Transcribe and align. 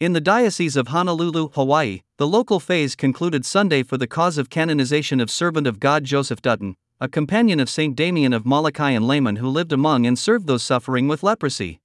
In 0.00 0.14
the 0.14 0.20
Diocese 0.22 0.76
of 0.76 0.88
Honolulu, 0.88 1.50
Hawaii, 1.52 2.00
the 2.16 2.26
local 2.26 2.58
phase 2.58 2.96
concluded 2.96 3.44
Sunday 3.44 3.82
for 3.82 3.98
the 3.98 4.06
cause 4.06 4.38
of 4.38 4.48
canonization 4.48 5.20
of 5.20 5.30
servant 5.30 5.66
of 5.66 5.78
God 5.78 6.04
Joseph 6.04 6.40
Dutton, 6.40 6.74
a 7.02 7.06
companion 7.06 7.60
of 7.60 7.68
Saint 7.68 7.96
Damien 7.96 8.32
of 8.32 8.46
Molokai 8.46 8.92
and 8.92 9.06
layman 9.06 9.36
who 9.36 9.48
lived 9.50 9.74
among 9.74 10.06
and 10.06 10.18
served 10.18 10.46
those 10.46 10.62
suffering 10.62 11.06
with 11.06 11.22
leprosy. 11.22 11.82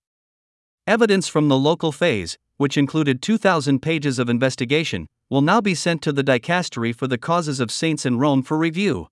Evidence 0.88 1.28
from 1.28 1.50
the 1.50 1.58
local 1.58 1.92
phase, 1.92 2.38
which 2.56 2.78
included 2.78 3.22
2,000 3.22 3.82
pages 3.82 4.18
of 4.18 4.30
investigation, 4.30 5.08
will 5.30 5.42
now 5.42 5.60
be 5.60 5.76
sent 5.76 6.02
to 6.02 6.14
the 6.14 6.24
dicastery 6.24 6.96
for 6.96 7.08
the 7.08 7.18
causes 7.18 7.60
of 7.60 7.70
saints 7.70 8.06
in 8.06 8.18
Rome 8.18 8.44
for 8.44 8.58
review. 8.58 9.10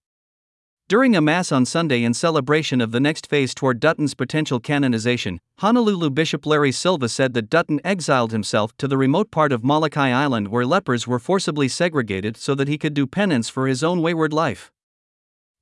During 0.93 1.15
a 1.15 1.21
Mass 1.21 1.51
on 1.51 1.65
Sunday 1.65 2.03
in 2.03 2.13
celebration 2.13 2.79
of 2.79 2.91
the 2.91 2.99
next 2.99 3.25
phase 3.25 3.55
toward 3.55 3.79
Dutton's 3.79 4.13
potential 4.13 4.59
canonization, 4.59 5.39
Honolulu 5.57 6.11
Bishop 6.11 6.45
Larry 6.45 6.71
Silva 6.71 7.09
said 7.09 7.33
that 7.33 7.49
Dutton 7.49 7.81
exiled 7.83 8.31
himself 8.31 8.77
to 8.77 8.87
the 8.87 8.95
remote 8.95 9.31
part 9.31 9.51
of 9.51 9.63
Molokai 9.63 10.11
Island 10.11 10.49
where 10.49 10.67
lepers 10.67 11.07
were 11.07 11.17
forcibly 11.17 11.67
segregated 11.67 12.37
so 12.37 12.53
that 12.53 12.67
he 12.67 12.77
could 12.77 12.93
do 12.93 13.07
penance 13.07 13.49
for 13.49 13.67
his 13.67 13.83
own 13.83 14.03
wayward 14.03 14.33
life. 14.33 14.71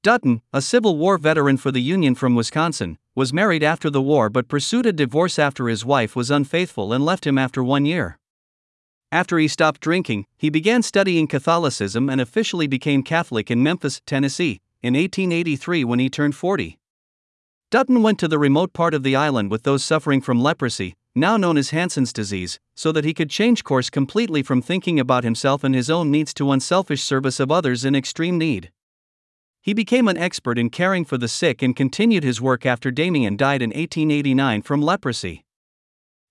Dutton, 0.04 0.42
a 0.52 0.62
Civil 0.62 0.98
War 0.98 1.18
veteran 1.18 1.56
for 1.56 1.72
the 1.72 1.82
Union 1.82 2.14
from 2.14 2.36
Wisconsin, 2.36 2.98
was 3.16 3.32
married 3.32 3.64
after 3.64 3.90
the 3.90 4.02
war 4.02 4.30
but 4.30 4.50
pursued 4.50 4.86
a 4.86 4.92
divorce 4.92 5.40
after 5.40 5.70
his 5.70 5.86
wife 5.86 6.14
was 6.14 6.30
unfaithful 6.30 6.92
and 6.92 7.06
left 7.06 7.26
him 7.26 7.38
after 7.38 7.64
one 7.64 7.86
year. 7.86 8.20
After 9.14 9.38
he 9.38 9.48
stopped 9.48 9.80
drinking, 9.80 10.26
he 10.38 10.50
began 10.50 10.84
studying 10.84 11.26
Catholicism 11.26 12.10
and 12.10 12.20
officially 12.20 12.68
became 12.68 13.02
Catholic 13.02 13.50
in 13.50 13.64
Memphis, 13.64 14.02
Tennessee, 14.06 14.60
in 14.84 14.94
1883 14.94 15.84
when 15.84 16.00
he 16.00 16.10
turned 16.10 16.36
40. 16.36 16.78
Dutton 17.70 18.02
went 18.02 18.20
to 18.20 18.28
the 18.28 18.40
remote 18.40 18.74
part 18.74 18.94
of 18.94 19.04
the 19.04 19.16
island 19.16 19.52
with 19.52 19.64
those 19.64 19.84
suffering 19.84 20.22
from 20.22 20.42
leprosy, 20.42 20.96
now 21.16 21.38
known 21.38 21.58
as 21.58 21.70
Hansen's 21.70 22.12
disease, 22.12 22.60
so 22.76 22.92
that 22.92 23.06
he 23.06 23.14
could 23.14 23.30
change 23.30 23.64
course 23.64 23.90
completely 23.90 24.44
from 24.44 24.62
thinking 24.62 25.00
about 25.00 25.24
himself 25.24 25.64
and 25.64 25.76
his 25.76 25.90
own 25.90 26.10
needs 26.10 26.34
to 26.34 26.52
unselfish 26.52 27.04
service 27.04 27.40
of 27.40 27.52
others 27.52 27.86
in 27.86 27.96
extreme 27.96 28.38
need. 28.38 28.72
He 29.62 29.74
became 29.74 30.08
an 30.08 30.18
expert 30.18 30.58
in 30.58 30.70
caring 30.70 31.06
for 31.06 31.18
the 31.18 31.28
sick 31.28 31.62
and 31.62 31.76
continued 31.76 32.24
his 32.24 32.42
work 32.42 32.66
after 32.66 32.90
Damien 32.90 33.38
died 33.38 33.62
in 33.62 33.70
1889 33.70 34.64
from 34.64 34.82
leprosy. 34.82 35.46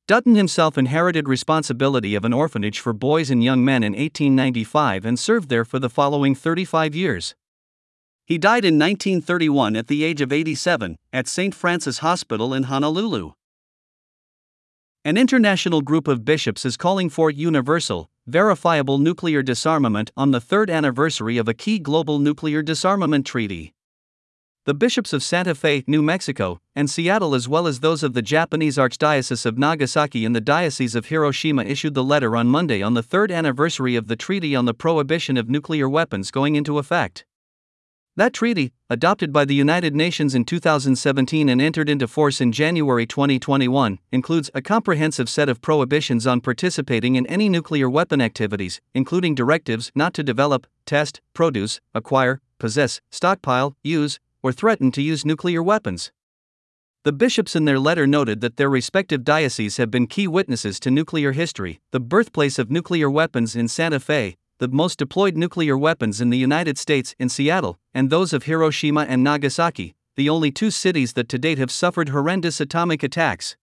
Dutton 0.09 0.35
himself 0.35 0.77
inherited 0.77 1.29
responsibility 1.29 2.17
of 2.17 2.25
an 2.25 2.33
orphanage 2.33 2.81
for 2.81 2.93
boys 2.93 3.31
and 3.31 3.45
young 3.45 3.65
men 3.65 3.85
in 3.85 3.93
1895 3.93 5.05
and 5.05 5.17
served 5.17 5.49
there 5.49 5.65
for 5.65 5.79
the 5.79 5.89
following 5.89 6.35
35 6.35 6.97
years. 6.97 7.37
He 8.31 8.39
died 8.39 8.65
in 8.65 8.79
1931 8.79 9.75
at 9.75 9.89
the 9.89 10.05
age 10.05 10.21
of 10.21 10.33
87 10.33 10.95
at 11.13 11.27
St. 11.27 11.53
Francis 11.53 11.99
Hospital 11.99 12.55
in 12.55 12.63
Honolulu. 12.63 13.33
An 15.05 15.19
international 15.19 15.83
group 15.83 16.07
of 16.07 16.25
bishops 16.25 16.65
is 16.65 16.77
calling 16.77 17.11
for 17.11 17.29
universal, 17.29 18.09
verifiable 18.29 18.99
nuclear 18.99 19.43
disarmament 19.43 20.13
on 20.17 20.31
the 20.31 20.41
third 20.41 20.71
anniversary 20.71 21.39
of 21.39 21.49
a 21.49 21.55
key 21.55 21.81
global 21.81 22.21
nuclear 22.21 22.63
disarmament 22.63 23.27
treaty. 23.27 23.75
The 24.65 24.75
bishops 24.75 25.13
of 25.13 25.25
Santa 25.25 25.57
Fe, 25.57 25.83
New 25.89 26.01
Mexico, 26.01 26.61
and 26.77 26.89
Seattle, 26.89 27.35
as 27.35 27.49
well 27.49 27.67
as 27.67 27.81
those 27.81 28.05
of 28.05 28.13
the 28.13 28.23
Japanese 28.23 28.77
Archdiocese 28.77 29.45
of 29.45 29.59
Nagasaki 29.59 30.25
and 30.25 30.37
the 30.37 30.41
Diocese 30.41 30.95
of 30.95 31.07
Hiroshima, 31.07 31.65
issued 31.65 31.95
the 31.95 32.05
letter 32.05 32.37
on 32.37 32.47
Monday 32.47 32.81
on 32.81 32.95
the 32.95 33.03
third 33.03 33.33
anniversary 33.33 33.97
of 33.97 34.07
the 34.07 34.15
Treaty 34.15 34.55
on 34.55 34.67
the 34.67 34.75
Prohibition 34.75 35.37
of 35.37 35.51
Nuclear 35.51 35.89
Weapons 35.89 36.31
going 36.31 36.55
into 36.55 36.79
effect. 36.79 37.25
That 38.17 38.33
treaty, 38.33 38.73
adopted 38.91 39.33
by 39.33 39.45
the 39.45 39.55
United 39.55 39.95
Nations 39.95 40.35
in 40.35 40.45
2017 40.45 41.49
and 41.49 41.63
entered 41.63 41.89
into 41.89 42.09
force 42.09 42.41
in 42.41 42.51
January 42.51 43.07
2021, 43.07 44.01
includes 44.11 44.51
a 44.53 44.61
comprehensive 44.61 45.29
set 45.29 45.49
of 45.49 45.63
prohibitions 45.63 46.27
on 46.27 46.41
participating 46.41 47.15
in 47.15 47.25
any 47.29 47.49
nuclear 47.49 47.89
weapon 47.89 48.21
activities, 48.21 48.81
including 48.95 49.37
directives 49.37 49.93
not 49.95 50.13
to 50.15 50.25
develop, 50.25 50.67
test, 50.85 51.21
produce, 51.35 51.81
acquire, 51.95 52.41
possess, 52.59 53.01
stockpile, 53.11 53.77
use, 53.85 54.19
or 54.43 54.53
threaten 54.53 54.91
to 54.91 55.03
use 55.03 55.25
nuclear 55.25 55.63
weapons. 55.63 56.11
The 57.05 57.13
bishops 57.13 57.57
in 57.57 57.65
their 57.65 57.79
letter 57.79 58.07
noted 58.07 58.41
that 58.41 58.57
their 58.57 58.69
respective 58.69 59.25
dioceses 59.25 59.77
have 59.77 59.91
been 59.91 60.07
key 60.09 60.27
witnesses 60.27 60.81
to 60.81 60.91
nuclear 60.91 61.33
history, 61.33 61.81
the 61.93 62.01
birthplace 62.01 62.59
of 62.59 62.71
nuclear 62.71 63.09
weapons 63.09 63.55
in 63.55 63.69
Santa 63.69 64.01
Fe, 64.01 64.37
the 64.61 64.69
most 64.69 64.99
deployed 64.99 65.39
nuclear 65.39 65.77
weapons 65.77 66.21
in 66.21 66.29
the 66.29 66.37
United 66.37 66.77
States 66.77 67.15
in 67.19 67.31
Seattle, 67.31 67.79
and 67.95 68.11
those 68.11 68.35
of 68.35 68.43
Hiroshima 68.43 69.07
and 69.09 69.25
Nagasaki, 69.25 69.95
the 70.17 70.29
only 70.29 70.51
two 70.51 70.71
cities 70.71 71.15
that 71.15 71.31
to 71.31 71.39
date 71.39 71.57
have 71.57 71.71
suffered 71.71 72.11
horrendous 72.11 72.61
atomic 72.61 73.03
attacks. 73.03 73.57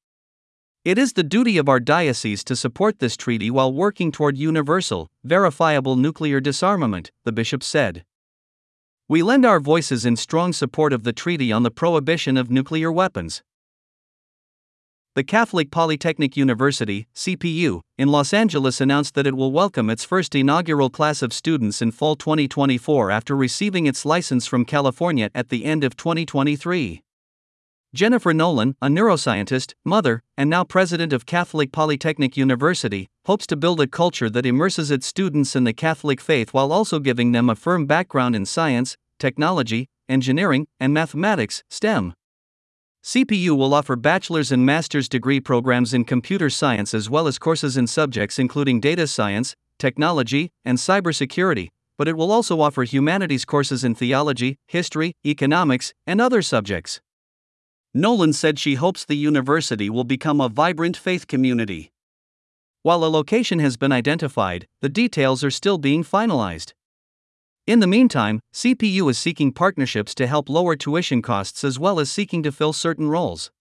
It 0.84 0.98
is 0.98 1.14
the 1.14 1.24
duty 1.24 1.60
of 1.60 1.70
our 1.70 1.80
diocese 1.80 2.44
to 2.46 2.56
support 2.56 2.98
this 2.98 3.16
treaty 3.16 3.52
while 3.52 3.72
working 3.72 4.12
toward 4.12 4.40
universal, 4.40 5.08
verifiable 5.24 5.96
nuclear 5.96 6.40
disarmament, 6.40 7.12
the 7.26 7.32
bishop 7.32 7.62
said. 7.62 8.04
We 9.08 9.22
lend 9.22 9.46
our 9.46 9.60
voices 9.60 10.04
in 10.04 10.16
strong 10.16 10.52
support 10.52 10.94
of 10.94 11.04
the 11.04 11.14
treaty 11.14 11.52
on 11.52 11.62
the 11.62 11.70
prohibition 11.70 12.38
of 12.38 12.50
nuclear 12.50 12.92
weapons 12.92 13.44
the 15.18 15.24
Catholic 15.24 15.72
Polytechnic 15.72 16.38
University, 16.38 17.08
CPU, 17.16 17.82
in 17.98 18.08
Los 18.08 18.34
Angeles 18.34 18.80
announced 18.80 19.16
that 19.16 19.26
it 19.26 19.36
will 19.36 19.52
welcome 19.52 19.90
its 19.90 20.06
first 20.06 20.36
inaugural 20.36 20.92
class 20.92 21.24
of 21.24 21.34
students 21.34 21.82
in 21.82 21.90
fall 21.90 22.16
2024 22.16 23.10
after 23.10 23.36
receiving 23.36 23.88
its 23.88 24.06
license 24.06 24.46
from 24.46 24.64
California 24.64 25.32
at 25.34 25.50
the 25.50 25.66
end 25.66 25.84
of 25.84 25.98
2023. 25.98 27.02
Jennifer 27.96 28.32
Nolan, 28.32 28.76
a 28.80 28.90
neuroscientist, 28.90 29.74
mother, 29.84 30.22
and 30.38 30.52
now 30.52 30.64
president 30.64 31.12
of 31.12 31.26
Catholic 31.26 31.72
Polytechnic 31.72 32.38
University, 32.38 33.08
hopes 33.26 33.48
to 33.48 33.56
build 33.56 33.82
a 33.82 33.88
culture 33.88 34.30
that 34.30 34.46
immerses 34.46 34.92
its 34.92 35.08
students 35.08 35.56
in 35.56 35.64
the 35.64 35.74
Catholic 35.74 36.22
faith 36.22 36.54
while 36.54 36.72
also 36.72 37.00
giving 37.00 37.32
them 37.32 37.50
a 37.50 37.56
firm 37.56 37.88
background 37.88 38.36
in 38.36 38.46
science, 38.46 38.98
technology, 39.18 39.90
engineering, 40.08 40.68
and 40.80 40.94
mathematics, 40.94 41.64
STEM. 41.72 42.14
CPU 43.08 43.56
will 43.56 43.74
offer 43.74 43.96
bachelor's 43.96 44.52
and 44.52 44.66
master's 44.66 45.08
degree 45.08 45.40
programs 45.40 45.94
in 45.94 46.04
computer 46.04 46.50
science 46.50 46.94
as 46.94 47.10
well 47.10 47.26
as 47.26 47.40
courses 47.40 47.78
in 47.78 47.88
subjects 47.88 48.38
including 48.38 48.82
data 48.82 49.08
science, 49.08 49.56
technology, 49.80 50.52
and 50.66 50.78
cybersecurity, 50.78 51.70
but 51.98 52.10
it 52.10 52.18
will 52.18 52.34
also 52.34 52.60
offer 52.60 52.84
humanities 52.84 53.46
courses 53.46 53.86
in 53.86 53.96
theology, 53.96 54.58
history, 54.68 55.14
economics, 55.26 55.94
and 56.06 56.20
other 56.20 56.42
subjects. 56.42 57.00
Nolan 57.94 58.34
said 58.34 58.60
she 58.60 58.76
hopes 58.76 59.06
the 59.06 59.16
university 59.16 59.90
will 59.90 60.04
become 60.04 60.42
a 60.42 60.50
vibrant 60.50 60.98
faith 60.98 61.28
community. 61.28 61.94
While 62.82 63.06
a 63.06 63.08
location 63.08 63.60
has 63.60 63.78
been 63.78 63.94
identified, 63.94 64.68
the 64.82 64.90
details 64.90 65.46
are 65.46 65.52
still 65.52 65.78
being 65.78 66.04
finalized. 66.04 66.74
In 67.68 67.82
the 67.82 67.88
meantime, 67.88 68.40
CPU 68.54 69.12
is 69.12 69.18
seeking 69.18 69.52
partnerships 69.52 70.16
to 70.16 70.26
help 70.26 70.48
lower 70.48 70.78
tuition 70.78 71.22
costs 71.22 71.66
as 71.66 71.78
well 71.78 72.00
as 72.00 72.10
seeking 72.10 72.42
to 72.44 72.52
fill 72.54 72.72
certain 72.72 73.10
roles. 73.10 73.52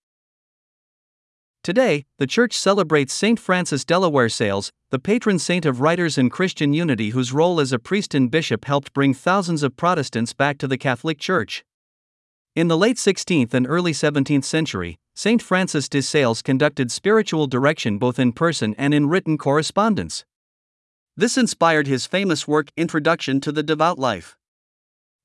Today, 1.65 2.05
the 2.19 2.28
church 2.28 2.56
celebrates 2.56 3.12
St. 3.12 3.41
Francis 3.41 3.84
de 3.84 4.31
Sales, 4.31 4.71
the 4.91 5.00
patron 5.00 5.41
saint 5.41 5.66
of 5.66 5.81
writers 5.81 6.16
and 6.16 6.31
Christian 6.31 6.72
unity, 6.72 7.11
whose 7.11 7.33
role 7.33 7.59
as 7.59 7.72
a 7.72 7.81
priest 7.81 8.15
and 8.15 8.31
bishop 8.31 8.66
helped 8.66 8.93
bring 8.93 9.12
thousands 9.12 9.65
of 9.65 9.77
Protestants 9.77 10.33
back 10.33 10.59
to 10.59 10.69
the 10.69 10.78
Catholic 10.78 11.19
Church. 11.19 11.65
In 12.55 12.69
the 12.69 12.78
late 12.78 12.99
16th 12.99 13.53
and 13.55 13.66
early 13.69 13.91
17th 13.91 14.45
century, 14.45 15.00
St. 15.16 15.43
Francis 15.43 15.89
de 15.89 16.00
Sales 16.00 16.43
conducted 16.43 16.93
spiritual 16.93 17.49
direction 17.49 17.99
both 17.99 18.21
in 18.21 18.31
person 18.31 18.72
and 18.78 18.95
in 18.95 19.09
written 19.09 19.37
correspondence. 19.37 20.25
This 21.19 21.38
inspired 21.38 21.87
his 21.87 22.04
famous 22.04 22.47
work 22.47 22.69
Introduction 22.77 23.41
to 23.41 23.50
the 23.50 23.62
Devout 23.62 23.99
Life. 23.99 24.37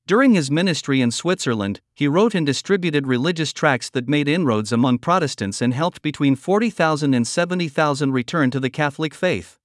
During 0.06 0.32
his 0.32 0.50
ministry 0.50 1.02
in 1.02 1.10
Switzerland, 1.10 1.82
he 1.94 2.08
wrote 2.08 2.34
and 2.34 2.46
distributed 2.46 3.06
religious 3.06 3.52
tracts 3.52 3.90
that 3.90 4.08
made 4.08 4.26
inroads 4.26 4.72
among 4.72 5.00
Protestants 5.00 5.60
and 5.60 5.74
helped 5.74 6.00
between 6.00 6.34
40,000 6.34 7.12
and 7.12 7.26
70,000 7.26 8.10
return 8.10 8.50
to 8.52 8.58
the 8.58 8.70
Catholic 8.70 9.12
faith. 9.12 9.58